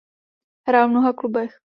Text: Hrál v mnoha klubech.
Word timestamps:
Hrál 0.67 0.87
v 0.87 0.91
mnoha 0.91 1.13
klubech. 1.13 1.59